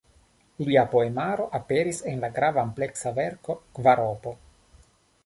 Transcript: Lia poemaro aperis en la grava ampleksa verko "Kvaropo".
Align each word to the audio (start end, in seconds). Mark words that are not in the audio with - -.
Lia 0.67 0.85
poemaro 0.93 1.43
aperis 1.59 2.01
en 2.13 2.23
la 2.27 2.31
grava 2.37 2.63
ampleksa 2.63 3.13
verko 3.19 3.57
"Kvaropo". 3.77 4.35